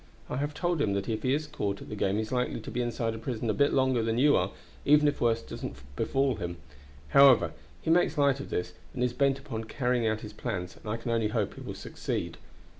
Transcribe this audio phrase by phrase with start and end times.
[0.31, 2.59] I have told him that if he is caught at the game he is likely
[2.59, 4.49] to be inside a prison a bit longer than you are,
[4.83, 6.57] even if worse doesn't befall him.
[7.09, 7.51] However,
[7.83, 10.97] he makes light of this, and is bent upon carrying out his plans, and I
[10.97, 12.37] can only hope he will succeed.